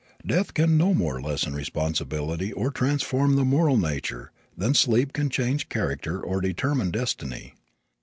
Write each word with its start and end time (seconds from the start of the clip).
Death 0.25 0.55
can 0.55 0.77
no 0.79 0.95
more 0.95 1.21
lessen 1.21 1.53
responsibility 1.53 2.51
or 2.51 2.71
transform 2.71 3.35
the 3.35 3.45
moral 3.45 3.77
nature 3.77 4.31
than 4.57 4.73
sleep 4.73 5.13
can 5.13 5.29
change 5.29 5.69
character 5.69 6.19
or 6.19 6.41
determine 6.41 6.89
destiny. 6.89 7.53